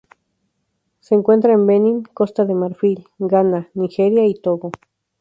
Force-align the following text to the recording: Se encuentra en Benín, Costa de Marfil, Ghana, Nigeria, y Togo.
Se 0.99 1.13
encuentra 1.13 1.53
en 1.53 1.67
Benín, 1.67 2.01
Costa 2.11 2.43
de 2.45 2.55
Marfil, 2.55 3.05
Ghana, 3.19 3.69
Nigeria, 3.75 4.25
y 4.25 4.33
Togo. 4.33 4.71